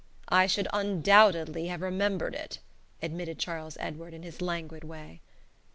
[0.29, 2.57] "I should undoubtedly have remembered it,"
[3.03, 5.21] admitted Charles Edward, in his languid way.